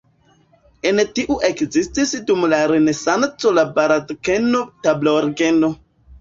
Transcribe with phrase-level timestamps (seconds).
[0.91, 5.73] El tiu ekestis dum la renesanco la baldakeno-tablorgeno.